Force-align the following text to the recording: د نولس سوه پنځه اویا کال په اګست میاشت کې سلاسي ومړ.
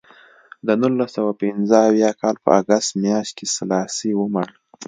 د 0.65 0.69
نولس 0.81 1.09
سوه 1.17 1.31
پنځه 1.41 1.77
اویا 1.89 2.11
کال 2.21 2.35
په 2.45 2.49
اګست 2.61 2.89
میاشت 3.03 3.31
کې 3.37 3.45
سلاسي 3.55 4.11
ومړ. 4.15 4.47